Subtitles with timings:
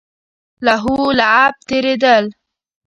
[0.65, 2.25] لهو لعب تېرېدل.